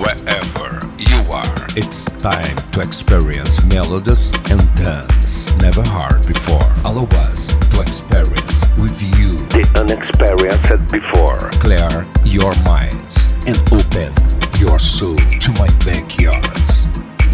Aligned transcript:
wherever 0.00 0.80
you 0.98 1.20
are. 1.30 1.60
It's 1.76 2.06
time 2.22 2.56
to 2.72 2.80
experience 2.80 3.62
melodies 3.64 4.32
and 4.50 4.62
dance 4.74 5.52
never 5.56 5.82
heard 5.82 6.26
before. 6.26 6.68
Allow 6.84 7.06
us 7.28 7.48
to 7.72 7.80
experience 7.82 8.64
with 8.78 8.96
you 9.02 9.36
the 9.52 9.64
unexperienced 9.76 10.90
before. 10.90 11.50
Clear 11.60 12.06
your 12.24 12.54
minds 12.62 13.34
and 13.46 13.58
open 13.76 14.12
your 14.58 14.78
soul 14.78 15.16
to 15.16 15.50
my 15.60 15.68
backyards. 15.84 16.86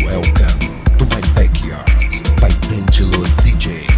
Welcome 0.02 0.58
to 0.98 1.04
my 1.14 1.22
backyards 1.38 2.20
by 2.40 2.50
D'Angelo 2.66 3.24
DJ. 3.42 3.95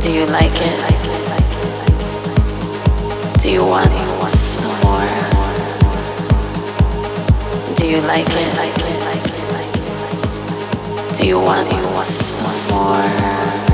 Do 0.00 0.12
you 0.12 0.24
like 0.26 0.50
it? 0.54 0.76
Do 3.40 3.50
you 3.50 3.64
want 3.64 3.90
some 3.90 4.64
more? 4.82 5.06
Do 7.76 7.86
you 7.86 8.00
like 8.00 8.26
it? 8.26 8.34
Do 11.16 11.26
you 11.26 11.38
want 11.38 11.66
some 11.66 12.76
more? 12.76 13.69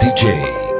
DJ. 0.00 0.71